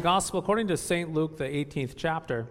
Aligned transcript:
Holy 0.00 0.14
Gospel 0.14 0.38
according 0.40 0.66
to 0.68 0.78
St. 0.78 1.12
Luke, 1.12 1.36
the 1.36 1.44
18th 1.44 1.92
chapter. 1.94 2.46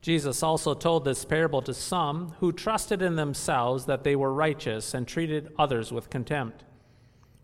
Jesus 0.00 0.42
also 0.42 0.72
told 0.72 1.04
this 1.04 1.26
parable 1.26 1.60
to 1.60 1.74
some 1.74 2.32
who 2.40 2.52
trusted 2.52 3.02
in 3.02 3.16
themselves 3.16 3.84
that 3.84 4.02
they 4.02 4.16
were 4.16 4.32
righteous 4.32 4.94
and 4.94 5.06
treated 5.06 5.52
others 5.58 5.92
with 5.92 6.08
contempt. 6.08 6.64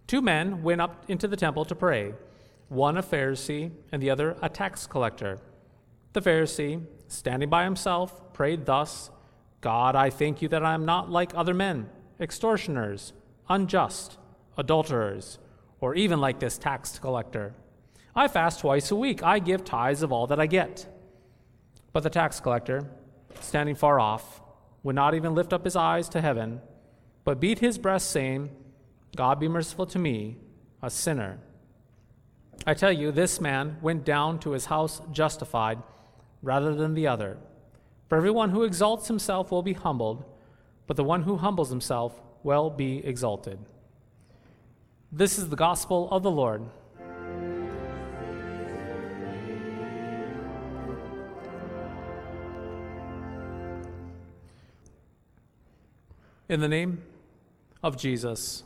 Two 0.07 0.23
men 0.23 0.63
went 0.63 0.81
up 0.81 1.05
into 1.07 1.29
the 1.29 1.37
temple 1.37 1.67
to 1.67 1.75
pray, 1.75 2.15
one 2.71 2.97
a 2.97 3.03
Pharisee 3.03 3.73
and 3.93 4.03
the 4.03 4.09
other 4.09 4.39
a 4.41 4.49
tax 4.49 4.87
collector. 4.87 5.39
The 6.15 6.23
Pharisee, 6.23 6.83
standing 7.09 7.51
by 7.51 7.65
himself, 7.65 8.33
prayed 8.33 8.65
thus 8.65 9.11
God, 9.61 9.95
I 9.95 10.09
thank 10.09 10.41
you 10.41 10.49
that 10.49 10.65
I 10.65 10.73
am 10.73 10.87
not 10.87 11.11
like 11.11 11.35
other 11.35 11.53
men, 11.53 11.91
extortioners, 12.21 13.13
unjust, 13.49 14.19
adulterers, 14.57 15.39
or 15.81 15.95
even 15.95 16.21
like 16.21 16.41
this 16.41 16.59
tax 16.59 16.99
collector. 16.99 17.55
I 18.15 18.29
fast 18.29 18.61
twice 18.61 18.91
a 18.91 18.97
week, 18.97 19.23
I 19.23 19.39
give 19.39 19.65
tithes 19.65 20.03
of 20.03 20.13
all 20.13 20.27
that 20.27 20.41
I 20.41 20.47
get. 20.47 20.87
But 21.93 22.03
the 22.03 22.11
tax 22.11 22.41
collector, 22.41 22.91
standing 23.41 23.75
far 23.75 24.01
off, 24.01 24.41
would 24.83 24.97
not 24.97 25.15
even 25.15 25.35
lift 25.35 25.53
up 25.53 25.65
his 25.65 25.77
eyes 25.77 26.09
to 26.11 26.21
heaven, 26.21 26.61
but 27.25 27.41
beat 27.41 27.59
his 27.59 27.79
breast, 27.79 28.11
saying, 28.11 28.51
God 29.17 29.39
be 29.39 29.49
merciful 29.49 29.87
to 29.87 29.99
me, 29.99 30.37
a 30.83 30.91
sinner. 30.91 31.39
I 32.67 32.75
tell 32.75 32.93
you, 32.93 33.13
this 33.13 33.41
man 33.41 33.79
went 33.81 34.05
down 34.05 34.39
to 34.41 34.51
his 34.51 34.67
house 34.67 35.01
justified 35.13 35.79
rather 36.43 36.75
than 36.75 36.95
the 36.95 37.07
other. 37.07 37.39
For 38.09 38.17
everyone 38.17 38.51
who 38.51 38.65
exalts 38.65 39.09
himself 39.09 39.51
will 39.51 39.63
be 39.63 39.75
humbled, 39.75 40.25
but 40.89 40.97
the 40.97 41.05
one 41.05 41.23
who 41.23 41.37
humbles 41.37 41.69
himself 41.69 42.21
will 42.43 42.71
be 42.71 43.07
exalted. 43.07 43.59
This 45.13 45.39
is 45.39 45.51
the 45.51 45.57
gospel 45.57 46.09
of 46.11 46.25
the 46.25 46.31
Lord. 46.31 46.63
In 56.49 56.61
the 56.61 56.69
name 56.69 57.03
of 57.83 57.99
Jesus, 57.99 58.65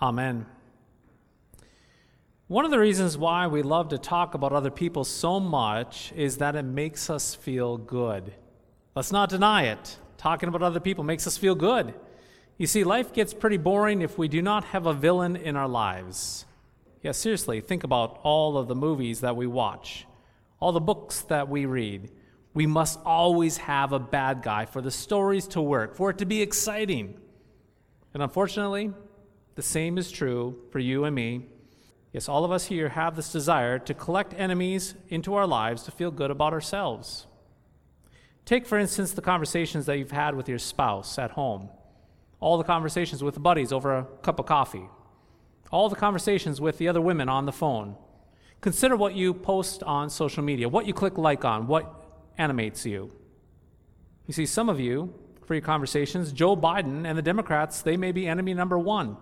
Amen. 0.00 0.46
One 2.46 2.64
of 2.64 2.70
the 2.70 2.78
reasons 2.78 3.18
why 3.18 3.46
we 3.46 3.60
love 3.60 3.90
to 3.90 3.98
talk 3.98 4.32
about 4.32 4.52
other 4.54 4.70
people 4.70 5.04
so 5.04 5.38
much 5.38 6.12
is 6.16 6.38
that 6.38 6.56
it 6.56 6.62
makes 6.62 7.10
us 7.10 7.34
feel 7.34 7.76
good. 7.76 8.32
Let's 8.94 9.12
not 9.12 9.28
deny 9.28 9.64
it. 9.64 9.98
Talking 10.18 10.48
about 10.48 10.62
other 10.62 10.80
people 10.80 11.04
makes 11.04 11.26
us 11.26 11.38
feel 11.38 11.54
good. 11.54 11.94
You 12.58 12.66
see, 12.66 12.82
life 12.82 13.12
gets 13.12 13.32
pretty 13.32 13.56
boring 13.56 14.02
if 14.02 14.18
we 14.18 14.26
do 14.26 14.42
not 14.42 14.64
have 14.64 14.84
a 14.84 14.92
villain 14.92 15.36
in 15.36 15.54
our 15.54 15.68
lives. 15.68 16.44
Yeah, 17.02 17.12
seriously, 17.12 17.60
think 17.60 17.84
about 17.84 18.18
all 18.24 18.58
of 18.58 18.66
the 18.66 18.74
movies 18.74 19.20
that 19.20 19.36
we 19.36 19.46
watch, 19.46 20.06
all 20.58 20.72
the 20.72 20.80
books 20.80 21.20
that 21.22 21.48
we 21.48 21.66
read. 21.66 22.10
We 22.54 22.66
must 22.66 22.98
always 23.04 23.58
have 23.58 23.92
a 23.92 24.00
bad 24.00 24.42
guy 24.42 24.64
for 24.64 24.82
the 24.82 24.90
stories 24.90 25.46
to 25.48 25.62
work, 25.62 25.94
for 25.94 26.10
it 26.10 26.18
to 26.18 26.26
be 26.26 26.42
exciting. 26.42 27.16
And 28.12 28.20
unfortunately, 28.20 28.92
the 29.54 29.62
same 29.62 29.96
is 29.96 30.10
true 30.10 30.58
for 30.72 30.80
you 30.80 31.04
and 31.04 31.14
me. 31.14 31.46
Yes, 32.12 32.28
all 32.28 32.44
of 32.44 32.50
us 32.50 32.64
here 32.64 32.88
have 32.88 33.14
this 33.14 33.30
desire 33.30 33.78
to 33.78 33.94
collect 33.94 34.34
enemies 34.34 34.94
into 35.08 35.36
our 35.36 35.46
lives 35.46 35.84
to 35.84 35.92
feel 35.92 36.10
good 36.10 36.32
about 36.32 36.52
ourselves. 36.52 37.27
Take, 38.48 38.64
for 38.64 38.78
instance, 38.78 39.12
the 39.12 39.20
conversations 39.20 39.84
that 39.84 39.98
you've 39.98 40.10
had 40.10 40.34
with 40.34 40.48
your 40.48 40.58
spouse 40.58 41.18
at 41.18 41.32
home, 41.32 41.68
all 42.40 42.56
the 42.56 42.64
conversations 42.64 43.22
with 43.22 43.42
buddies 43.42 43.72
over 43.72 43.94
a 43.94 44.04
cup 44.22 44.40
of 44.40 44.46
coffee, 44.46 44.88
all 45.70 45.90
the 45.90 45.96
conversations 45.96 46.58
with 46.58 46.78
the 46.78 46.88
other 46.88 47.02
women 47.02 47.28
on 47.28 47.44
the 47.44 47.52
phone. 47.52 47.94
Consider 48.62 48.96
what 48.96 49.14
you 49.14 49.34
post 49.34 49.82
on 49.82 50.08
social 50.08 50.42
media, 50.42 50.66
what 50.66 50.86
you 50.86 50.94
click 50.94 51.18
like 51.18 51.44
on, 51.44 51.66
what 51.66 51.92
animates 52.38 52.86
you. 52.86 53.12
You 54.26 54.32
see, 54.32 54.46
some 54.46 54.70
of 54.70 54.80
you, 54.80 55.12
for 55.44 55.52
your 55.52 55.60
conversations, 55.60 56.32
Joe 56.32 56.56
Biden 56.56 57.06
and 57.06 57.18
the 57.18 57.22
Democrats, 57.22 57.82
they 57.82 57.98
may 57.98 58.12
be 58.12 58.26
enemy 58.26 58.54
number 58.54 58.78
one. 58.78 59.18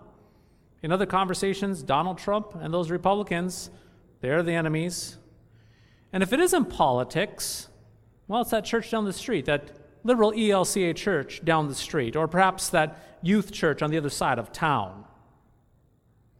In 0.81 0.93
other 0.93 1.05
conversations, 1.05 1.83
Donald 1.83 2.17
Trump 2.17 2.55
and 2.55 2.73
those 2.73 2.89
Republicans, 2.89 3.71
they're 4.21 4.41
the 4.41 4.53
enemies. 4.53 5.17
And 6.13 6.23
if 6.23 6.31
it 6.31 6.39
isn't 6.39 6.69
politics, 6.69 7.67
well, 8.27 8.41
it's 8.41 8.51
that 8.51 8.65
church 8.65 8.91
down 8.91 9.05
the 9.05 9.13
street, 9.13 9.45
that 9.45 9.71
liberal 10.03 10.31
ELCA 10.31 10.95
church 10.95 11.43
down 11.43 11.67
the 11.67 11.75
street, 11.75 12.15
or 12.15 12.27
perhaps 12.27 12.69
that 12.69 13.17
youth 13.21 13.51
church 13.51 13.81
on 13.81 13.89
the 13.89 13.97
other 13.97 14.09
side 14.09 14.39
of 14.39 14.51
town. 14.51 15.05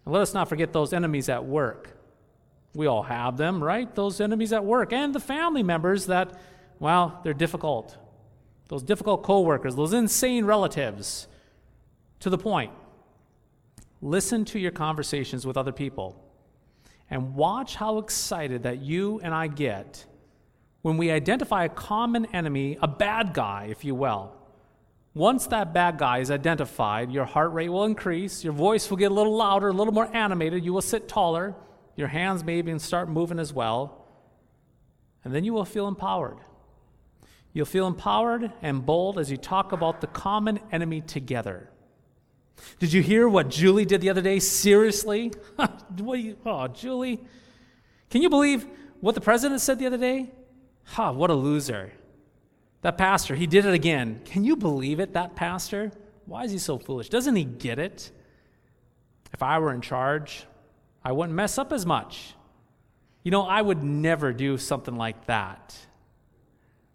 And 0.06 0.14
let 0.14 0.22
us 0.22 0.34
not 0.34 0.50
forget 0.50 0.74
those 0.74 0.94
enemies 0.94 1.30
at 1.30 1.46
work. 1.46 1.98
We 2.74 2.88
all 2.88 3.04
have 3.04 3.38
them, 3.38 3.64
right? 3.64 3.94
Those 3.96 4.22
enemies 4.22 4.54
at 4.54 4.64
work, 4.64 4.94
and 4.94 5.14
the 5.14 5.20
family 5.20 5.64
members 5.64 6.06
that 6.08 6.40
well, 6.80 7.20
they're 7.24 7.34
difficult. 7.34 7.98
Those 8.68 8.84
difficult 8.84 9.24
coworkers, 9.24 9.76
those 9.76 9.94
insane 9.94 10.46
relatives. 10.46 11.28
To 12.22 12.30
the 12.30 12.38
point, 12.38 12.72
listen 14.02 14.44
to 14.46 14.60
your 14.60 14.72
conversations 14.72 15.46
with 15.46 15.58
other 15.58 15.72
people 15.72 16.24
and 17.10 17.36
watch 17.36 17.76
how 17.76 18.00
excited 18.00 18.64
that 18.64 18.82
you 18.82 19.20
and 19.24 19.34
I 19.34 19.48
get 19.48 20.06
when 20.88 20.96
we 20.96 21.12
identify 21.12 21.66
a 21.66 21.70
common 21.70 22.26
enemy, 22.28 22.78
a 22.82 22.88
bad 22.88 23.34
guy, 23.34 23.68
if 23.70 23.84
you 23.84 23.94
will. 23.94 24.34
Once 25.14 25.46
that 25.48 25.74
bad 25.74 25.98
guy 25.98 26.20
is 26.20 26.32
identified, 26.32 27.12
your 27.12 27.26
heart 27.26 27.52
rate 27.52 27.68
will 27.68 27.84
increase, 27.84 28.42
your 28.42 28.54
voice 28.54 28.90
will 28.90 28.96
get 28.96 29.12
a 29.12 29.14
little 29.14 29.36
louder, 29.36 29.68
a 29.68 29.74
little 29.74 29.94
more 29.94 30.10
animated, 30.16 30.64
you 30.64 30.72
will 30.72 30.82
sit 30.82 31.10
taller, 31.10 31.54
your 31.98 32.08
hands 32.08 32.42
may 32.42 32.58
even 32.58 32.80
start 32.80 33.10
moving 33.10 33.38
as 33.38 33.52
well, 33.52 34.08
and 35.26 35.36
then 35.36 35.44
you 35.44 35.52
will 35.52 35.66
feel 35.66 35.90
empowered. 35.90 36.38
You'll 37.52 37.66
feel 37.66 37.86
empowered 37.86 38.54
and 38.62 38.86
bold 38.86 39.20
as 39.20 39.30
you 39.30 39.36
talk 39.36 39.74
about 39.74 40.00
the 40.00 40.08
common 40.08 40.58
enemy 40.72 41.02
together. 41.02 41.70
Did 42.80 42.94
you 42.94 43.02
hear 43.02 43.28
what 43.28 43.50
Julie 43.50 43.84
did 43.84 44.00
the 44.00 44.10
other 44.10 44.22
day? 44.22 44.40
Seriously? 44.40 45.34
what 46.00 46.20
you, 46.20 46.38
oh, 46.46 46.70
Julie. 46.70 47.20
Can 48.10 48.22
you 48.22 48.30
believe 48.30 48.66
what 49.02 49.16
the 49.16 49.22
president 49.22 49.60
said 49.60 49.80
the 49.80 49.86
other 49.86 49.98
day? 49.98 50.32
Ha, 50.88 51.12
what 51.12 51.30
a 51.30 51.34
loser. 51.34 51.92
That 52.82 52.98
pastor, 52.98 53.36
he 53.36 53.48
did 53.48 53.66
it 53.66 53.74
again. 53.74 54.22
Can 54.26 54.44
you 54.44 54.56
believe 54.56 55.00
it, 55.00 55.14
that 55.14 55.36
pastor? 55.36 55.92
Why 56.26 56.44
is 56.44 56.52
he 56.52 56.58
so 56.58 56.78
foolish? 56.78 57.10
Doesn't 57.10 57.36
he 57.36 57.44
get 57.44 57.80
it? 57.80 58.12
If 59.34 59.44
I 59.44 59.60
were 59.60 59.74
in 59.74 59.82
charge, 59.82 60.46
I 61.04 61.12
wouldn't 61.12 61.36
mess 61.36 61.58
up 61.58 61.74
as 61.74 61.86
much. 61.86 62.34
You 63.24 63.32
know, 63.32 63.44
I 63.44 63.62
would 63.62 63.84
never 63.84 64.32
do 64.32 64.58
something 64.58 64.96
like 64.96 65.26
that. 65.26 65.76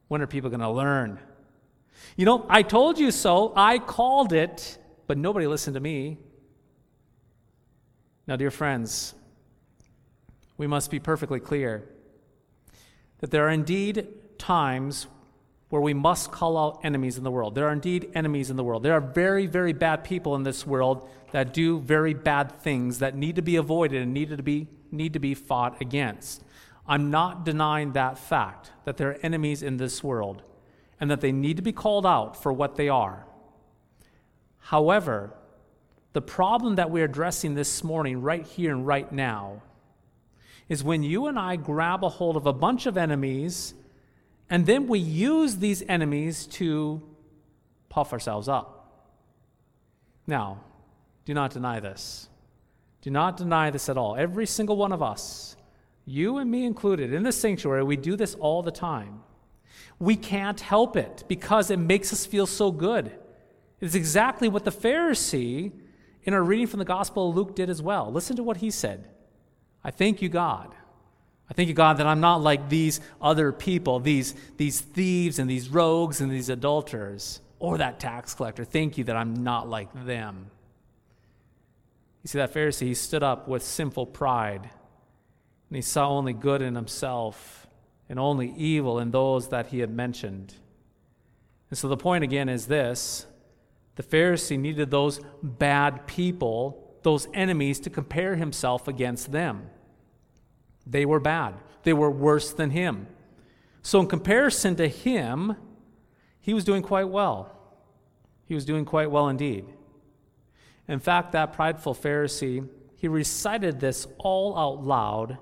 When 0.08 0.22
are 0.22 0.26
people 0.26 0.50
going 0.50 0.60
to 0.60 0.70
learn? 0.70 1.18
You 2.16 2.24
know, 2.24 2.46
I 2.48 2.62
told 2.62 2.98
you 2.98 3.10
so. 3.10 3.52
I 3.54 3.78
called 3.78 4.32
it, 4.32 4.78
but 5.06 5.18
nobody 5.18 5.46
listened 5.46 5.74
to 5.74 5.80
me. 5.80 6.18
Now, 8.26 8.36
dear 8.36 8.50
friends, 8.50 9.14
we 10.56 10.66
must 10.66 10.90
be 10.90 10.98
perfectly 10.98 11.40
clear 11.40 11.88
that 13.22 13.30
there 13.30 13.46
are 13.46 13.50
indeed 13.50 14.08
times 14.36 15.06
where 15.68 15.80
we 15.80 15.94
must 15.94 16.32
call 16.32 16.58
out 16.58 16.80
enemies 16.82 17.16
in 17.16 17.24
the 17.24 17.30
world. 17.30 17.54
There 17.54 17.68
are 17.68 17.72
indeed 17.72 18.10
enemies 18.14 18.50
in 18.50 18.56
the 18.56 18.64
world. 18.64 18.82
There 18.82 18.92
are 18.92 19.00
very, 19.00 19.46
very 19.46 19.72
bad 19.72 20.02
people 20.02 20.34
in 20.34 20.42
this 20.42 20.66
world 20.66 21.08
that 21.30 21.54
do 21.54 21.78
very 21.78 22.14
bad 22.14 22.60
things 22.60 22.98
that 22.98 23.16
need 23.16 23.36
to 23.36 23.42
be 23.42 23.56
avoided 23.56 24.02
and 24.02 24.12
need 24.12 24.36
to 24.36 24.42
be, 24.42 24.66
need 24.90 25.12
to 25.12 25.20
be 25.20 25.34
fought 25.34 25.80
against. 25.80 26.42
I'm 26.86 27.12
not 27.12 27.44
denying 27.44 27.92
that 27.92 28.18
fact, 28.18 28.72
that 28.84 28.96
there 28.96 29.10
are 29.12 29.18
enemies 29.22 29.62
in 29.62 29.76
this 29.76 30.02
world, 30.02 30.42
and 31.00 31.08
that 31.08 31.20
they 31.20 31.32
need 31.32 31.56
to 31.58 31.62
be 31.62 31.72
called 31.72 32.04
out 32.04 32.42
for 32.42 32.52
what 32.52 32.74
they 32.74 32.88
are. 32.88 33.24
However, 34.58 35.32
the 36.12 36.20
problem 36.20 36.74
that 36.74 36.90
we're 36.90 37.04
addressing 37.04 37.54
this 37.54 37.84
morning, 37.84 38.20
right 38.20 38.44
here 38.44 38.72
and 38.72 38.84
right 38.84 39.10
now, 39.12 39.62
is 40.68 40.84
when 40.84 41.02
you 41.02 41.26
and 41.26 41.38
I 41.38 41.56
grab 41.56 42.04
a 42.04 42.08
hold 42.08 42.36
of 42.36 42.46
a 42.46 42.52
bunch 42.52 42.86
of 42.86 42.96
enemies, 42.96 43.74
and 44.48 44.66
then 44.66 44.86
we 44.86 44.98
use 44.98 45.56
these 45.56 45.82
enemies 45.88 46.46
to 46.46 47.02
puff 47.88 48.12
ourselves 48.12 48.48
up. 48.48 48.78
Now, 50.26 50.60
do 51.24 51.34
not 51.34 51.50
deny 51.50 51.80
this. 51.80 52.28
Do 53.00 53.10
not 53.10 53.36
deny 53.36 53.70
this 53.70 53.88
at 53.88 53.96
all. 53.96 54.16
Every 54.16 54.46
single 54.46 54.76
one 54.76 54.92
of 54.92 55.02
us, 55.02 55.56
you 56.04 56.38
and 56.38 56.50
me 56.50 56.64
included, 56.64 57.12
in 57.12 57.22
this 57.22 57.36
sanctuary, 57.36 57.82
we 57.82 57.96
do 57.96 58.16
this 58.16 58.34
all 58.34 58.62
the 58.62 58.70
time. 58.70 59.20
We 59.98 60.16
can't 60.16 60.60
help 60.60 60.96
it 60.96 61.24
because 61.28 61.70
it 61.70 61.78
makes 61.78 62.12
us 62.12 62.26
feel 62.26 62.46
so 62.46 62.70
good. 62.70 63.12
It's 63.80 63.94
exactly 63.94 64.48
what 64.48 64.64
the 64.64 64.70
Pharisee 64.70 65.72
in 66.24 66.34
our 66.34 66.42
reading 66.42 66.68
from 66.68 66.78
the 66.78 66.84
Gospel 66.84 67.30
of 67.30 67.36
Luke 67.36 67.56
did 67.56 67.68
as 67.68 67.82
well. 67.82 68.10
Listen 68.12 68.36
to 68.36 68.42
what 68.42 68.58
he 68.58 68.70
said 68.70 69.08
I 69.84 69.90
thank 69.90 70.22
you, 70.22 70.28
God. 70.28 70.74
I 71.50 71.54
thank 71.54 71.68
you, 71.68 71.74
God, 71.74 71.98
that 71.98 72.06
I'm 72.06 72.20
not 72.20 72.40
like 72.40 72.68
these 72.68 73.00
other 73.20 73.52
people, 73.52 74.00
these, 74.00 74.34
these 74.56 74.80
thieves 74.80 75.38
and 75.38 75.50
these 75.50 75.68
rogues 75.68 76.20
and 76.20 76.30
these 76.30 76.48
adulterers, 76.48 77.40
or 77.58 77.78
that 77.78 78.00
tax 78.00 78.34
collector. 78.34 78.64
Thank 78.64 78.96
you 78.96 79.04
that 79.04 79.16
I'm 79.16 79.42
not 79.44 79.68
like 79.68 80.06
them. 80.06 80.50
You 82.22 82.28
see, 82.28 82.38
that 82.38 82.54
Pharisee, 82.54 82.86
he 82.86 82.94
stood 82.94 83.22
up 83.22 83.48
with 83.48 83.62
sinful 83.62 84.06
pride, 84.06 84.62
and 84.62 85.76
he 85.76 85.82
saw 85.82 86.08
only 86.08 86.32
good 86.32 86.62
in 86.62 86.74
himself 86.74 87.66
and 88.08 88.18
only 88.18 88.52
evil 88.56 88.98
in 88.98 89.10
those 89.10 89.48
that 89.48 89.68
he 89.68 89.80
had 89.80 89.90
mentioned. 89.90 90.54
And 91.70 91.78
so 91.78 91.88
the 91.88 91.96
point 91.96 92.22
again 92.22 92.48
is 92.48 92.66
this 92.66 93.26
the 93.96 94.02
Pharisee 94.02 94.58
needed 94.58 94.90
those 94.90 95.20
bad 95.42 96.06
people, 96.06 96.81
those 97.02 97.28
enemies, 97.34 97.80
to 97.80 97.90
compare 97.90 98.36
himself 98.36 98.88
against 98.88 99.32
them. 99.32 99.68
They 100.86 101.04
were 101.06 101.20
bad, 101.20 101.54
they 101.82 101.92
were 101.92 102.10
worse 102.10 102.52
than 102.52 102.70
him. 102.70 103.06
So, 103.82 104.00
in 104.00 104.06
comparison 104.06 104.76
to 104.76 104.88
him, 104.88 105.56
he 106.40 106.54
was 106.54 106.64
doing 106.64 106.82
quite 106.82 107.08
well. 107.08 107.56
He 108.44 108.54
was 108.54 108.64
doing 108.64 108.84
quite 108.84 109.10
well 109.10 109.28
indeed. 109.28 109.64
In 110.88 110.98
fact, 110.98 111.32
that 111.32 111.52
prideful 111.52 111.94
Pharisee, 111.94 112.68
he 112.96 113.08
recited 113.08 113.80
this 113.80 114.06
all 114.18 114.56
out 114.56 114.84
loud 114.84 115.38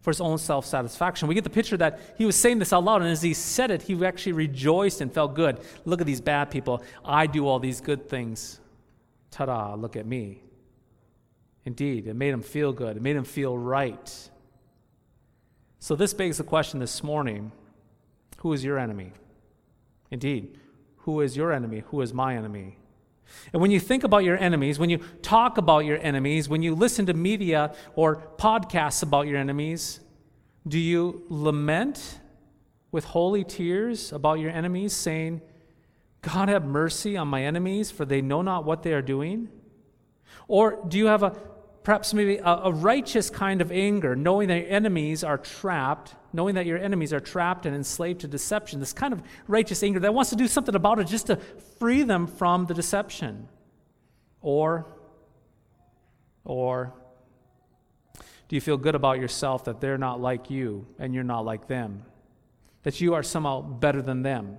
for 0.00 0.10
his 0.10 0.20
own 0.20 0.38
self 0.38 0.66
satisfaction. 0.66 1.28
We 1.28 1.34
get 1.34 1.44
the 1.44 1.50
picture 1.50 1.76
that 1.78 1.98
he 2.18 2.26
was 2.26 2.36
saying 2.36 2.58
this 2.58 2.72
out 2.72 2.84
loud, 2.84 3.02
and 3.02 3.10
as 3.10 3.22
he 3.22 3.34
said 3.34 3.70
it, 3.70 3.82
he 3.82 4.04
actually 4.04 4.32
rejoiced 4.32 5.00
and 5.00 5.12
felt 5.12 5.34
good. 5.34 5.60
Look 5.84 6.00
at 6.00 6.06
these 6.06 6.20
bad 6.20 6.50
people. 6.50 6.82
I 7.04 7.26
do 7.26 7.46
all 7.46 7.58
these 7.58 7.80
good 7.80 8.08
things. 8.08 8.60
Ta 9.30 9.46
da, 9.46 9.74
look 9.74 9.96
at 9.96 10.06
me. 10.06 10.42
Indeed, 11.64 12.06
it 12.06 12.14
made 12.14 12.34
him 12.34 12.42
feel 12.42 12.72
good, 12.72 12.96
it 12.96 13.02
made 13.02 13.16
him 13.16 13.24
feel 13.24 13.56
right. 13.56 14.30
So, 15.78 15.96
this 15.96 16.14
begs 16.14 16.38
the 16.38 16.44
question 16.44 16.80
this 16.80 17.02
morning 17.02 17.52
who 18.38 18.52
is 18.52 18.62
your 18.62 18.78
enemy? 18.78 19.12
Indeed, 20.10 20.58
who 20.98 21.20
is 21.20 21.36
your 21.36 21.52
enemy? 21.52 21.82
Who 21.88 22.00
is 22.02 22.12
my 22.12 22.36
enemy? 22.36 22.76
And 23.52 23.62
when 23.62 23.70
you 23.70 23.80
think 23.80 24.04
about 24.04 24.24
your 24.24 24.36
enemies, 24.36 24.78
when 24.78 24.90
you 24.90 24.98
talk 25.22 25.58
about 25.58 25.86
your 25.86 25.98
enemies, 25.98 26.48
when 26.48 26.62
you 26.62 26.74
listen 26.74 27.06
to 27.06 27.14
media 27.14 27.74
or 27.94 28.22
podcasts 28.36 29.02
about 29.02 29.26
your 29.26 29.38
enemies, 29.38 30.00
do 30.66 30.78
you 30.78 31.24
lament 31.28 32.20
with 32.92 33.04
holy 33.04 33.44
tears 33.44 34.12
about 34.12 34.40
your 34.40 34.50
enemies, 34.50 34.92
saying, 34.92 35.40
God 36.22 36.48
have 36.48 36.64
mercy 36.64 37.16
on 37.16 37.28
my 37.28 37.44
enemies, 37.44 37.90
for 37.90 38.04
they 38.04 38.22
know 38.22 38.40
not 38.40 38.64
what 38.64 38.82
they 38.82 38.92
are 38.92 39.02
doing? 39.02 39.48
Or 40.48 40.82
do 40.86 40.96
you 40.96 41.06
have 41.06 41.22
a 41.22 41.36
perhaps 41.84 42.14
maybe 42.14 42.38
a, 42.38 42.44
a 42.64 42.72
righteous 42.72 43.30
kind 43.30 43.60
of 43.60 43.70
anger, 43.70 44.16
knowing 44.16 44.48
that 44.48 44.62
your 44.62 44.70
enemies 44.70 45.22
are 45.22 45.38
trapped, 45.38 46.14
knowing 46.32 46.56
that 46.56 46.66
your 46.66 46.78
enemies 46.78 47.12
are 47.12 47.20
trapped 47.20 47.66
and 47.66 47.76
enslaved 47.76 48.22
to 48.22 48.26
deception, 48.26 48.80
this 48.80 48.94
kind 48.94 49.12
of 49.12 49.22
righteous 49.46 49.82
anger 49.82 50.00
that 50.00 50.12
wants 50.12 50.30
to 50.30 50.36
do 50.36 50.48
something 50.48 50.74
about 50.74 50.98
it 50.98 51.06
just 51.06 51.26
to 51.26 51.36
free 51.78 52.02
them 52.02 52.26
from 52.26 52.64
the 52.66 52.74
deception. 52.74 53.48
Or, 54.40 54.86
or, 56.42 56.94
do 58.48 58.56
you 58.56 58.60
feel 58.60 58.78
good 58.78 58.94
about 58.94 59.18
yourself 59.18 59.64
that 59.64 59.80
they're 59.80 59.98
not 59.98 60.20
like 60.20 60.50
you 60.50 60.86
and 60.98 61.14
you're 61.14 61.22
not 61.22 61.44
like 61.44 61.68
them? 61.68 62.02
That 62.82 63.00
you 63.00 63.14
are 63.14 63.22
somehow 63.22 63.60
better 63.60 64.00
than 64.00 64.22
them? 64.22 64.58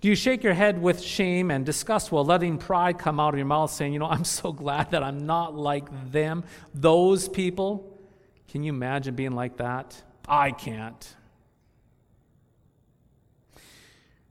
Do 0.00 0.08
you 0.08 0.14
shake 0.14 0.42
your 0.42 0.54
head 0.54 0.80
with 0.80 1.00
shame 1.00 1.50
and 1.50 1.66
disgust 1.66 2.10
while 2.10 2.24
letting 2.24 2.58
pride 2.58 2.98
come 2.98 3.20
out 3.20 3.34
of 3.34 3.38
your 3.38 3.46
mouth, 3.46 3.70
saying, 3.70 3.92
You 3.92 3.98
know, 3.98 4.06
I'm 4.06 4.24
so 4.24 4.52
glad 4.52 4.92
that 4.92 5.02
I'm 5.02 5.26
not 5.26 5.54
like 5.54 6.10
them, 6.10 6.44
those 6.74 7.28
people? 7.28 7.98
Can 8.48 8.62
you 8.62 8.72
imagine 8.72 9.14
being 9.14 9.34
like 9.34 9.58
that? 9.58 10.02
I 10.26 10.52
can't. 10.52 11.16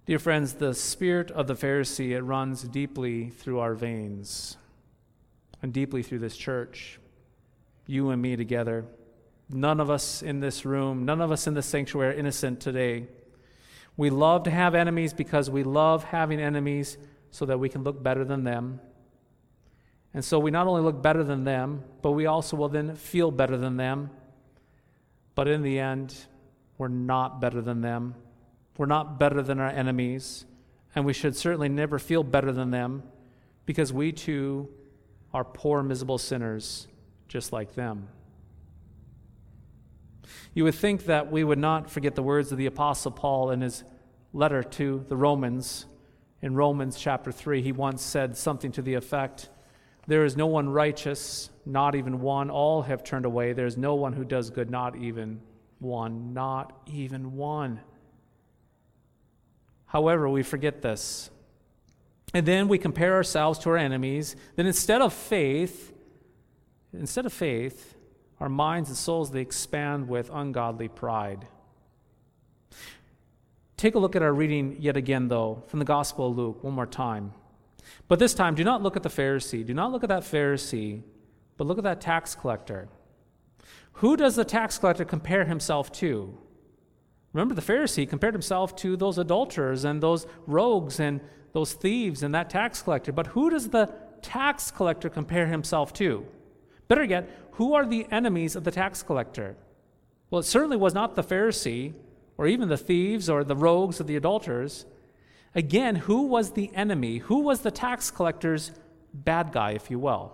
Dear 0.06 0.18
friends, 0.18 0.54
the 0.54 0.74
spirit 0.74 1.30
of 1.30 1.46
the 1.46 1.54
Pharisee, 1.54 2.12
it 2.12 2.22
runs 2.22 2.64
deeply 2.64 3.30
through 3.30 3.60
our 3.60 3.76
veins 3.76 4.58
and 5.62 5.72
deeply 5.72 6.02
through 6.02 6.20
this 6.20 6.36
church, 6.36 7.00
you 7.86 8.10
and 8.10 8.22
me 8.22 8.36
together. 8.36 8.86
None 9.50 9.80
of 9.80 9.90
us 9.90 10.24
in 10.24 10.40
this 10.40 10.66
room, 10.66 11.06
none 11.06 11.22
of 11.22 11.32
us 11.32 11.48
in 11.48 11.54
this 11.54 11.66
sanctuary 11.66 12.16
are 12.16 12.18
innocent 12.18 12.60
today. 12.60 13.08
We 14.00 14.10
love 14.10 14.44
to 14.44 14.50
have 14.50 14.76
enemies 14.76 15.12
because 15.12 15.50
we 15.50 15.64
love 15.64 16.06
having 16.06 16.40
enemies 16.40 16.98
so 17.32 17.46
that 17.48 17.60
we 17.60 17.68
can 17.68 17.84
look 17.84 18.02
better 18.02 18.24
than 18.24 18.46
them. 18.46 18.80
And 20.14 20.24
so 20.24 20.40
we 20.40 20.52
not 20.52 20.68
only 20.68 20.82
look 20.82 21.02
better 21.02 21.22
than 21.22 21.44
them, 21.44 21.84
but 22.02 22.12
we 22.12 22.26
also 22.26 22.56
will 22.56 22.70
then 22.70 22.96
feel 22.96 23.30
better 23.30 23.58
than 23.58 23.76
them. 23.76 24.10
But 25.36 25.50
in 25.50 25.64
the 25.64 25.80
end, 25.80 26.16
we're 26.78 26.88
not 26.88 27.42
better 27.42 27.62
than 27.62 27.82
them. 27.82 28.16
We're 28.78 28.86
not 28.86 29.20
better 29.20 29.42
than 29.42 29.60
our 29.60 29.68
enemies. 29.68 30.46
And 30.96 31.04
we 31.04 31.12
should 31.12 31.36
certainly 31.36 31.68
never 31.68 32.00
feel 32.00 32.24
better 32.24 32.54
than 32.54 32.72
them 32.72 33.04
because 33.66 33.92
we 33.92 34.14
too 34.14 34.70
are 35.34 35.44
poor, 35.44 35.84
miserable 35.84 36.20
sinners 36.20 36.88
just 37.28 37.52
like 37.52 37.76
them. 37.76 38.08
You 40.54 40.64
would 40.64 40.76
think 40.76 41.06
that 41.06 41.32
we 41.32 41.44
would 41.44 41.60
not 41.60 41.90
forget 41.90 42.16
the 42.16 42.24
words 42.24 42.52
of 42.52 42.58
the 42.58 42.66
Apostle 42.66 43.12
Paul 43.12 43.52
in 43.52 43.62
his 43.62 43.84
letter 44.34 44.64
to 44.64 45.06
the 45.08 45.16
Romans. 45.16 45.86
In 46.42 46.56
Romans 46.56 46.98
chapter 46.98 47.32
3, 47.32 47.62
he 47.62 47.72
once 47.72 48.02
said 48.02 48.38
something 48.38 48.72
to 48.74 48.82
the 48.82 48.94
effect 48.94 49.50
There 50.08 50.26
is 50.26 50.36
no 50.36 50.48
one 50.48 50.70
righteous, 50.70 51.50
not 51.66 51.96
even 51.96 52.22
one. 52.22 52.50
All 52.50 52.82
have 52.84 53.04
turned 53.04 53.26
away. 53.26 53.54
There 53.54 53.68
is 53.68 53.78
no 53.78 53.96
one 53.96 54.14
who 54.14 54.26
does 54.26 54.50
good, 54.50 54.70
not 54.70 54.96
even 54.96 55.42
one. 55.80 56.34
Not 56.34 56.82
even 56.88 57.36
one. 57.36 57.80
However, 59.86 60.30
we 60.30 60.44
forget 60.44 60.82
this. 60.82 61.30
And 62.34 62.46
then 62.46 62.68
we 62.68 62.78
compare 62.78 63.16
ourselves 63.16 63.60
to 63.60 63.70
our 63.72 63.78
enemies. 63.78 64.36
Then 64.56 64.68
instead 64.68 65.02
of 65.02 65.14
faith, 65.14 65.94
instead 66.94 67.26
of 67.26 67.34
faith, 67.34 67.96
our 68.40 68.50
minds 68.50 68.90
and 68.90 68.98
souls 68.98 69.32
they 69.32 69.42
expand 69.42 70.08
with 70.08 70.30
ungodly 70.32 70.88
pride. 70.88 71.48
Take 73.78 73.96
a 73.96 74.00
look 74.00 74.16
at 74.16 74.22
our 74.22 74.34
reading 74.34 74.78
yet 74.80 74.98
again, 74.98 75.28
though, 75.28 75.64
from 75.68 75.80
the 75.80 75.86
Gospel 75.86 76.30
of 76.30 76.38
Luke, 76.38 76.64
one 76.64 76.74
more 76.74 76.86
time. 76.86 77.34
But 78.08 78.20
this 78.20 78.34
time, 78.34 78.56
do 78.56 78.64
not 78.64 78.84
look 78.84 78.96
at 78.96 79.04
the 79.04 79.10
Pharisee. 79.10 79.66
Do 79.66 79.74
not 79.74 79.92
look 79.92 80.04
at 80.04 80.10
that 80.10 80.24
Pharisee, 80.24 81.02
but 81.58 81.66
look 81.68 81.78
at 81.78 81.84
that 81.86 82.02
tax 82.02 82.36
collector. 82.36 82.90
Who 83.94 84.18
does 84.18 84.36
the 84.36 84.46
tax 84.46 84.78
collector 84.78 85.06
compare 85.06 85.46
himself 85.46 85.92
to? 85.94 86.38
Remember, 87.34 87.54
the 87.54 87.62
Pharisee 87.62 88.10
compared 88.10 88.34
himself 88.34 88.76
to 88.78 88.98
those 88.98 89.18
adulterers 89.18 89.84
and 89.84 90.02
those 90.02 90.26
rogues 90.48 91.00
and 91.00 91.22
those 91.54 91.74
thieves 91.74 92.24
and 92.24 92.34
that 92.34 92.50
tax 92.50 92.82
collector. 92.82 93.12
But 93.12 93.28
who 93.28 93.50
does 93.50 93.70
the 93.70 93.94
tax 94.22 94.72
collector 94.72 95.10
compare 95.10 95.48
himself 95.48 95.94
to? 95.94 96.26
Better 96.90 97.04
yet, 97.04 97.30
who 97.52 97.74
are 97.74 97.86
the 97.86 98.08
enemies 98.12 98.58
of 98.58 98.66
the 98.66 98.72
tax 98.72 99.02
collector? 99.02 99.56
Well, 100.30 100.40
it 100.40 100.46
certainly 100.46 100.76
was 100.76 100.94
not 100.94 101.16
the 101.16 101.24
Pharisee, 101.24 101.94
or 102.38 102.48
even 102.48 102.68
the 102.68 102.78
thieves, 102.78 103.30
or 103.30 103.44
the 103.44 103.56
rogues, 103.56 104.02
or 104.02 104.04
the 104.04 104.16
adulterers. 104.16 104.86
Again, 105.56 105.96
who 105.96 106.24
was 106.24 106.52
the 106.52 106.72
enemy? 106.74 107.20
Who 107.20 107.40
was 107.40 107.62
the 107.62 107.72
tax 107.72 108.12
collector's 108.12 108.72
bad 109.14 109.52
guy, 109.52 109.72
if 109.72 109.90
you 109.90 110.00
will? 110.00 110.34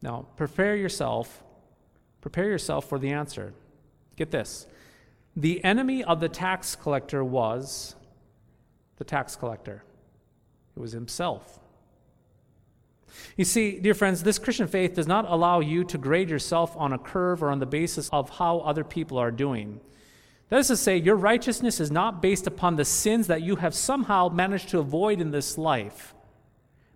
Now, 0.00 0.26
prepare 0.36 0.76
yourself. 0.76 1.42
Prepare 2.20 2.48
yourself 2.48 2.88
for 2.88 2.98
the 2.98 3.10
answer. 3.10 3.54
Get 4.16 4.30
this. 4.30 4.66
The 5.36 5.64
enemy 5.64 6.04
of 6.04 6.20
the 6.20 6.28
tax 6.28 6.76
collector 6.76 7.24
was 7.24 7.96
the 8.96 9.04
tax 9.04 9.34
collector. 9.34 9.82
It 10.76 10.80
was 10.80 10.92
himself. 10.92 11.58
You 13.36 13.44
see, 13.44 13.78
dear 13.78 13.94
friends, 13.94 14.22
this 14.22 14.38
Christian 14.38 14.66
faith 14.66 14.94
does 14.94 15.06
not 15.06 15.24
allow 15.28 15.60
you 15.60 15.84
to 15.84 15.98
grade 15.98 16.30
yourself 16.30 16.76
on 16.76 16.92
a 16.92 16.98
curve 16.98 17.42
or 17.42 17.50
on 17.50 17.58
the 17.58 17.66
basis 17.66 18.08
of 18.10 18.30
how 18.30 18.58
other 18.60 18.84
people 18.84 19.18
are 19.18 19.30
doing. 19.30 19.80
That 20.48 20.58
is 20.60 20.68
to 20.68 20.76
say, 20.76 20.98
your 20.98 21.16
righteousness 21.16 21.80
is 21.80 21.90
not 21.90 22.20
based 22.20 22.46
upon 22.46 22.76
the 22.76 22.84
sins 22.84 23.26
that 23.28 23.42
you 23.42 23.56
have 23.56 23.74
somehow 23.74 24.28
managed 24.28 24.68
to 24.70 24.78
avoid 24.78 25.20
in 25.20 25.30
this 25.30 25.56
life. 25.56 26.14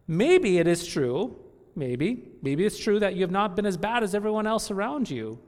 Maybe 0.06 0.58
it 0.58 0.66
is 0.66 0.86
true, 0.86 1.36
maybe, 1.74 2.28
maybe 2.42 2.66
it's 2.66 2.78
true 2.78 3.00
that 3.00 3.14
you 3.14 3.22
have 3.22 3.30
not 3.30 3.56
been 3.56 3.66
as 3.66 3.76
bad 3.76 4.02
as 4.02 4.14
everyone 4.14 4.46
else 4.46 4.70
around 4.70 5.10
you. 5.10 5.38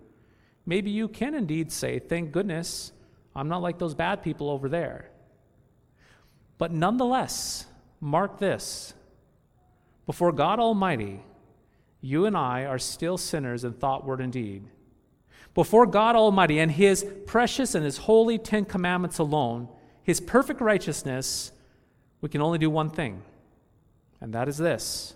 Maybe 0.65 0.91
you 0.91 1.09
can 1.09 1.35
indeed 1.35 1.71
say, 1.71 1.99
Thank 1.99 2.33
goodness, 2.33 2.93
I'm 3.37 3.49
not 3.49 3.63
like 3.63 3.79
those 3.79 3.95
bad 3.95 4.23
people 4.23 4.51
over 4.51 4.69
there. 4.69 5.11
But 6.57 6.73
nonetheless, 6.73 7.67
mark 8.01 8.39
this 8.39 8.95
before 10.09 10.33
God 10.33 10.59
Almighty, 10.59 11.23
you 12.01 12.25
and 12.25 12.35
I 12.35 12.65
are 12.65 12.79
still 12.79 13.19
sinners 13.19 13.63
in 13.63 13.75
thought, 13.75 14.07
word, 14.07 14.23
and 14.23 14.33
deed. 14.33 14.65
Before 15.53 15.85
God 15.85 16.17
Almighty 16.17 16.61
and 16.61 16.73
His 16.73 17.05
precious 17.27 17.75
and 17.75 17.85
His 17.85 17.99
holy 17.99 18.39
Ten 18.39 18.65
Commandments 18.65 19.19
alone, 19.19 19.69
His 20.03 20.19
perfect 20.19 20.63
righteousness, 20.63 21.53
we 22.23 22.31
can 22.31 22.41
only 22.41 22.57
do 22.57 22.71
one 22.71 22.89
thing, 22.89 23.23
and 24.19 24.33
that 24.33 24.49
is 24.49 24.57
this 24.57 25.15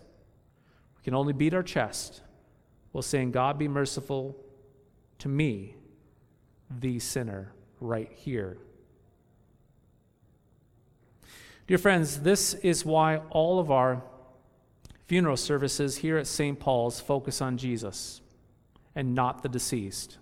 we 0.99 1.05
can 1.05 1.15
only 1.15 1.33
beat 1.33 1.55
our 1.55 1.63
chest 1.63 2.21
while 2.91 3.01
saying, 3.01 3.31
God 3.31 3.59
be 3.59 3.69
merciful 3.69 4.37
to 5.21 5.29
me, 5.31 5.75
the 6.69 6.99
sinner, 6.99 7.55
right 7.81 8.13
here. 8.13 8.59
Dear 11.67 11.79
friends, 11.79 12.21
this 12.21 12.53
is 12.53 12.85
why 12.85 13.23
all 13.31 13.59
of 13.59 13.71
our 13.71 14.03
funeral 15.13 15.37
services 15.37 15.99
here 15.99 16.17
at 16.17 16.27
St. 16.27 16.59
Paul's 16.59 16.99
focus 16.99 17.43
on 17.43 17.59
Jesus 17.59 18.23
and 18.95 19.15
not 19.15 19.43
the 19.43 19.49
deceased. 19.51 20.17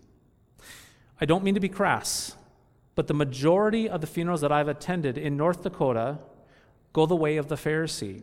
I 1.21 1.27
don't 1.27 1.45
mean 1.45 1.55
to 1.55 1.61
be 1.61 1.69
crass, 1.69 2.35
but 2.97 3.07
the 3.07 3.15
majority 3.15 3.89
of 3.89 4.01
the 4.01 4.09
funerals 4.09 4.41
that 4.41 4.51
I've 4.51 4.67
attended 4.67 5.17
in 5.17 5.37
North 5.37 5.63
Dakota 5.63 6.19
go 6.93 7.07
the 7.07 7.15
way 7.15 7.37
of 7.37 7.47
the 7.47 7.55
Pharisee. 7.55 8.23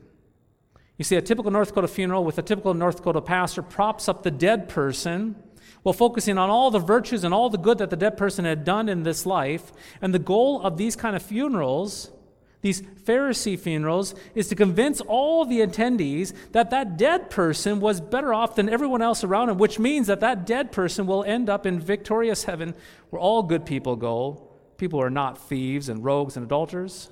You 0.97 1.05
see, 1.05 1.15
a 1.15 1.21
typical 1.21 1.51
North 1.51 1.69
Dakota 1.69 1.87
funeral 1.87 2.25
with 2.25 2.37
a 2.37 2.41
typical 2.41 2.73
North 2.73 2.97
Dakota 2.97 3.21
pastor 3.21 3.61
props 3.61 4.09
up 4.09 4.23
the 4.23 4.31
dead 4.31 4.67
person 4.67 5.41
while 5.83 5.93
focusing 5.93 6.37
on 6.37 6.49
all 6.49 6.69
the 6.69 6.79
virtues 6.79 7.23
and 7.23 7.33
all 7.33 7.49
the 7.49 7.57
good 7.57 7.77
that 7.77 7.91
the 7.91 7.95
dead 7.95 8.17
person 8.17 8.43
had 8.43 8.65
done 8.65 8.89
in 8.89 9.03
this 9.03 9.25
life. 9.25 9.71
And 10.01 10.13
the 10.13 10.19
goal 10.19 10.61
of 10.61 10.75
these 10.75 10.97
kind 10.97 11.15
of 11.15 11.21
funerals, 11.21 12.11
these 12.61 12.81
Pharisee 12.81 13.57
funerals, 13.57 14.15
is 14.33 14.47
to 14.49 14.55
convince 14.55 14.99
all 15.01 15.45
the 15.45 15.59
attendees 15.59 16.33
that 16.51 16.71
that 16.71 16.97
dead 16.97 17.29
person 17.29 17.79
was 17.79 18.01
better 18.01 18.33
off 18.33 18.55
than 18.55 18.67
everyone 18.67 19.01
else 19.01 19.23
around 19.23 19.49
him, 19.49 19.57
which 19.57 19.79
means 19.79 20.07
that 20.07 20.21
that 20.21 20.45
dead 20.45 20.71
person 20.71 21.05
will 21.05 21.23
end 21.23 21.49
up 21.49 21.65
in 21.65 21.79
victorious 21.79 22.45
heaven 22.45 22.73
where 23.09 23.19
all 23.19 23.43
good 23.43 23.65
people 23.65 23.95
go. 23.95 24.49
People 24.77 24.99
who 24.99 25.05
are 25.05 25.11
not 25.11 25.37
thieves 25.37 25.89
and 25.89 26.03
rogues 26.03 26.35
and 26.35 26.45
adulterers. 26.45 27.09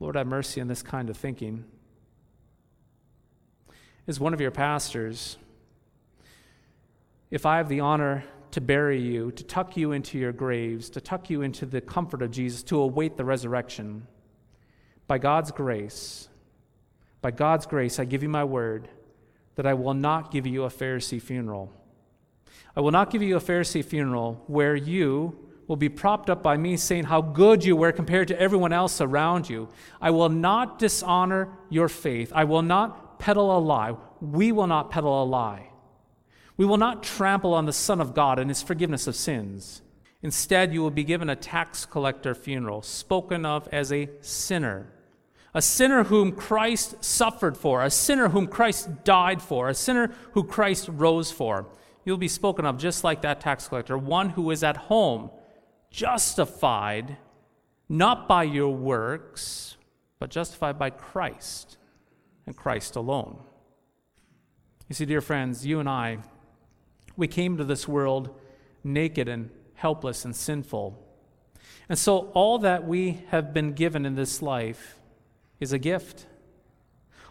Lord, 0.00 0.16
have 0.16 0.26
mercy 0.26 0.60
on 0.60 0.68
this 0.68 0.82
kind 0.82 1.10
of 1.10 1.16
thinking. 1.16 1.64
As 4.06 4.20
one 4.20 4.34
of 4.34 4.40
your 4.40 4.50
pastors, 4.50 5.38
if 7.30 7.46
I 7.46 7.56
have 7.56 7.68
the 7.68 7.80
honor 7.80 8.24
to 8.54 8.60
bury 8.60 9.02
you, 9.02 9.32
to 9.32 9.42
tuck 9.42 9.76
you 9.76 9.90
into 9.90 10.16
your 10.16 10.30
graves, 10.30 10.88
to 10.88 11.00
tuck 11.00 11.28
you 11.28 11.42
into 11.42 11.66
the 11.66 11.80
comfort 11.80 12.22
of 12.22 12.30
Jesus, 12.30 12.62
to 12.62 12.78
await 12.78 13.16
the 13.16 13.24
resurrection, 13.24 14.06
by 15.08 15.18
God's 15.18 15.50
grace, 15.50 16.28
by 17.20 17.32
God's 17.32 17.66
grace, 17.66 17.98
I 17.98 18.04
give 18.04 18.22
you 18.22 18.28
my 18.28 18.44
word 18.44 18.88
that 19.56 19.66
I 19.66 19.74
will 19.74 19.92
not 19.92 20.30
give 20.30 20.46
you 20.46 20.62
a 20.62 20.68
Pharisee 20.68 21.20
funeral. 21.20 21.72
I 22.76 22.80
will 22.80 22.92
not 22.92 23.10
give 23.10 23.22
you 23.22 23.36
a 23.36 23.40
Pharisee 23.40 23.84
funeral 23.84 24.40
where 24.46 24.76
you 24.76 25.36
will 25.66 25.74
be 25.74 25.88
propped 25.88 26.30
up 26.30 26.40
by 26.40 26.56
me 26.56 26.76
saying 26.76 27.04
how 27.04 27.22
good 27.22 27.64
you 27.64 27.74
were 27.74 27.90
compared 27.90 28.28
to 28.28 28.40
everyone 28.40 28.72
else 28.72 29.00
around 29.00 29.50
you. 29.50 29.68
I 30.00 30.12
will 30.12 30.28
not 30.28 30.78
dishonor 30.78 31.48
your 31.70 31.88
faith. 31.88 32.30
I 32.32 32.44
will 32.44 32.62
not 32.62 33.18
peddle 33.18 33.56
a 33.56 33.58
lie. 33.58 33.96
We 34.20 34.52
will 34.52 34.68
not 34.68 34.92
peddle 34.92 35.24
a 35.24 35.26
lie. 35.26 35.70
We 36.56 36.64
will 36.64 36.76
not 36.76 37.02
trample 37.02 37.54
on 37.54 37.66
the 37.66 37.72
Son 37.72 38.00
of 38.00 38.14
God 38.14 38.38
and 38.38 38.48
his 38.48 38.62
forgiveness 38.62 39.06
of 39.06 39.16
sins. 39.16 39.82
Instead, 40.22 40.72
you 40.72 40.80
will 40.80 40.90
be 40.90 41.04
given 41.04 41.28
a 41.28 41.36
tax 41.36 41.84
collector 41.84 42.34
funeral, 42.34 42.80
spoken 42.82 43.44
of 43.44 43.68
as 43.72 43.92
a 43.92 44.08
sinner. 44.20 44.90
A 45.52 45.60
sinner 45.60 46.04
whom 46.04 46.32
Christ 46.32 47.04
suffered 47.04 47.56
for, 47.56 47.82
a 47.82 47.90
sinner 47.90 48.30
whom 48.30 48.46
Christ 48.46 49.04
died 49.04 49.42
for, 49.42 49.68
a 49.68 49.74
sinner 49.74 50.12
who 50.32 50.44
Christ 50.44 50.88
rose 50.90 51.30
for. 51.30 51.66
You'll 52.04 52.16
be 52.16 52.28
spoken 52.28 52.64
of 52.64 52.78
just 52.78 53.04
like 53.04 53.22
that 53.22 53.40
tax 53.40 53.68
collector, 53.68 53.98
one 53.98 54.30
who 54.30 54.50
is 54.50 54.64
at 54.64 54.76
home 54.76 55.30
justified 55.90 57.16
not 57.88 58.26
by 58.26 58.44
your 58.44 58.74
works, 58.74 59.76
but 60.18 60.30
justified 60.30 60.78
by 60.78 60.90
Christ 60.90 61.76
and 62.46 62.56
Christ 62.56 62.96
alone. 62.96 63.38
You 64.88 64.94
see, 64.94 65.04
dear 65.04 65.20
friends, 65.20 65.64
you 65.66 65.80
and 65.80 65.88
I, 65.88 66.18
we 67.16 67.28
came 67.28 67.56
to 67.56 67.64
this 67.64 67.86
world 67.86 68.38
naked 68.82 69.28
and 69.28 69.50
helpless 69.74 70.24
and 70.24 70.34
sinful. 70.34 70.98
And 71.88 71.98
so 71.98 72.30
all 72.34 72.58
that 72.60 72.86
we 72.86 73.24
have 73.28 73.52
been 73.52 73.72
given 73.72 74.06
in 74.06 74.14
this 74.14 74.40
life 74.42 74.98
is 75.60 75.72
a 75.72 75.78
gift. 75.78 76.26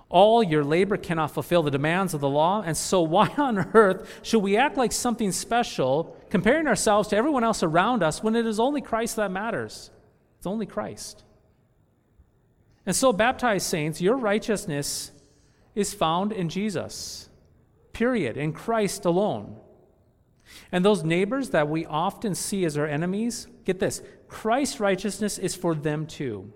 All 0.09 0.43
your 0.43 0.63
labor 0.63 0.97
cannot 0.97 1.31
fulfill 1.31 1.63
the 1.63 1.71
demands 1.71 2.13
of 2.13 2.21
the 2.21 2.29
law, 2.29 2.61
and 2.63 2.77
so 2.77 3.01
why 3.01 3.29
on 3.37 3.57
earth 3.73 4.19
should 4.21 4.39
we 4.39 4.57
act 4.57 4.77
like 4.77 4.91
something 4.91 5.31
special, 5.31 6.15
comparing 6.29 6.67
ourselves 6.67 7.09
to 7.09 7.17
everyone 7.17 7.43
else 7.43 7.63
around 7.63 8.03
us 8.03 8.21
when 8.21 8.35
it 8.35 8.45
is 8.45 8.59
only 8.59 8.81
Christ 8.81 9.15
that 9.15 9.31
matters? 9.31 9.89
It's 10.37 10.45
only 10.45 10.65
Christ. 10.65 11.23
And 12.85 12.95
so, 12.95 13.13
baptized 13.13 13.65
saints, 13.65 14.01
your 14.01 14.17
righteousness 14.17 15.11
is 15.73 15.93
found 15.93 16.31
in 16.31 16.49
Jesus, 16.49 17.29
period, 17.93 18.37
in 18.37 18.53
Christ 18.53 19.05
alone. 19.05 19.57
And 20.71 20.83
those 20.83 21.03
neighbors 21.03 21.49
that 21.51 21.69
we 21.69 21.85
often 21.85 22.35
see 22.35 22.65
as 22.65 22.77
our 22.77 22.87
enemies, 22.87 23.47
get 23.65 23.79
this 23.79 24.01
Christ's 24.27 24.79
righteousness 24.79 25.37
is 25.37 25.55
for 25.55 25.75
them 25.75 26.05
too. 26.05 26.51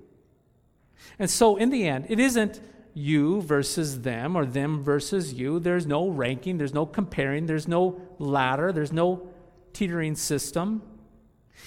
And 1.19 1.29
so, 1.29 1.55
in 1.55 1.69
the 1.69 1.87
end, 1.87 2.07
it 2.09 2.19
isn't 2.19 2.59
you 2.93 3.41
versus 3.41 4.01
them 4.01 4.35
or 4.35 4.45
them 4.45 4.83
versus 4.83 5.33
you. 5.33 5.59
There's 5.59 5.85
no 5.85 6.09
ranking, 6.09 6.57
there's 6.57 6.73
no 6.73 6.85
comparing, 6.85 7.45
there's 7.45 7.67
no 7.67 8.01
ladder, 8.17 8.71
there's 8.71 8.91
no 8.91 9.29
teetering 9.73 10.15
system. 10.15 10.81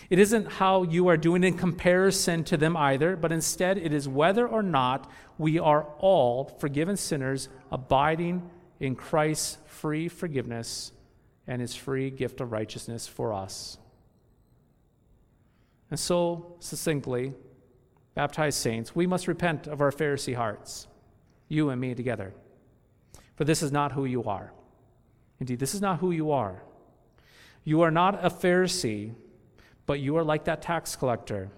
It 0.09 0.19
isn't 0.19 0.51
how 0.53 0.83
you 0.83 1.09
are 1.09 1.17
doing 1.17 1.45
in 1.45 1.57
comparison 1.57 2.43
to 2.45 2.57
them 2.57 2.77
either, 2.77 3.17
but 3.17 3.33
instead 3.33 3.79
it 3.79 3.93
is 3.93 4.09
whether 4.09 4.47
or 4.47 4.63
not 4.63 5.11
we 5.39 5.59
are 5.59 5.85
all 5.99 6.45
forgiven 6.59 6.97
sinners 6.97 7.49
abiding 7.71 8.49
in 8.81 8.97
Christ's 8.97 9.59
free 9.67 10.09
forgiveness 10.09 10.93
and 11.51 11.61
his 11.61 11.75
free 11.75 12.11
gift 12.11 12.41
of 12.41 12.53
righteousness 12.53 13.09
for 13.09 13.33
us. 13.33 13.77
And 15.91 15.99
so, 15.99 16.55
succinctly, 16.61 17.35
baptized 18.15 18.57
saints, 18.57 18.95
we 18.95 19.05
must 19.05 19.27
repent 19.27 19.67
of 19.67 19.81
our 19.81 19.91
Pharisee 19.91 20.37
hearts 20.37 20.87
you 21.49 21.71
and 21.71 21.81
me 21.81 21.93
together. 21.97 22.33
For 23.35 23.43
this 23.43 23.65
is 23.65 23.73
not 23.73 23.91
who 23.91 24.05
you 24.05 24.23
are. 24.23 24.53
Indeed, 25.41 25.59
this 25.59 25.75
is 25.75 25.81
not 25.81 25.99
who 25.99 26.13
you 26.13 26.31
are. 26.31 26.63
You 27.65 27.81
are 27.81 27.91
not 27.91 28.25
a 28.25 28.31
Pharisee, 28.31 29.15
but 29.87 29.99
you 29.99 30.17
are 30.17 30.23
like 30.23 30.45
that 30.45 30.63
tax 30.63 30.95
collector. 30.95 31.51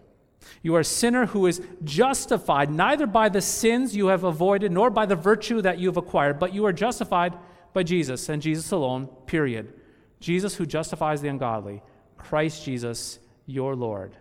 You 0.63 0.75
are 0.75 0.81
a 0.81 0.85
sinner 0.85 1.27
who 1.27 1.47
is 1.47 1.61
justified 1.85 2.71
neither 2.71 3.07
by 3.07 3.29
the 3.29 3.43
sins 3.43 3.95
you 3.95 4.07
have 4.07 4.25
avoided 4.25 4.73
nor 4.73 4.89
by 4.89 5.05
the 5.05 5.17
virtue 5.17 5.61
that 5.61 5.79
you 5.79 5.89
have 5.89 5.99
acquired, 5.99 6.39
but 6.39 6.55
you 6.55 6.65
are 6.65 6.73
justified 6.73 7.35
by 7.75 7.83
Jesus 7.83 8.31
and 8.31 8.41
Jesus 8.41 8.71
alone, 8.71 9.09
period. 9.27 9.75
Jesus 10.23 10.55
who 10.55 10.65
justifies 10.65 11.21
the 11.21 11.29
ungodly, 11.29 11.83
Christ 12.17 12.65
Jesus, 12.65 13.19
your 13.45 13.75
Lord. 13.77 14.17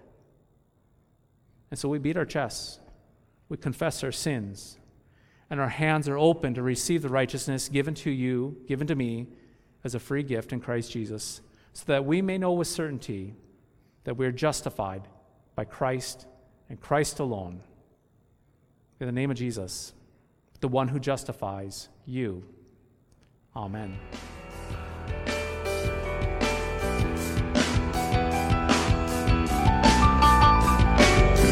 And 1.69 1.79
so 1.79 1.87
we 1.87 1.99
beat 1.99 2.17
our 2.17 2.25
chests, 2.25 2.79
we 3.47 3.55
confess 3.55 4.03
our 4.03 4.11
sins, 4.11 4.77
and 5.49 5.59
our 5.59 5.69
hands 5.69 6.09
are 6.09 6.17
open 6.17 6.53
to 6.55 6.61
receive 6.61 7.01
the 7.01 7.09
righteousness 7.09 7.69
given 7.69 7.93
to 7.95 8.11
you, 8.11 8.57
given 8.67 8.87
to 8.87 8.95
me, 8.95 9.27
as 9.83 9.95
a 9.95 9.99
free 9.99 10.23
gift 10.23 10.51
in 10.51 10.59
Christ 10.59 10.91
Jesus, 10.91 11.41
so 11.73 11.83
that 11.85 12.05
we 12.05 12.21
may 12.21 12.37
know 12.37 12.51
with 12.51 12.67
certainty 12.67 13.35
that 14.03 14.17
we 14.17 14.25
are 14.25 14.31
justified 14.31 15.07
by 15.55 15.63
Christ 15.63 16.25
and 16.69 16.79
Christ 16.79 17.19
alone. 17.19 17.61
In 18.99 19.05
the 19.05 19.11
name 19.11 19.31
of 19.31 19.37
Jesus, 19.37 19.93
the 20.59 20.67
one 20.67 20.87
who 20.87 20.99
justifies 20.99 21.89
you. 22.05 22.43
Amen. 23.55 23.97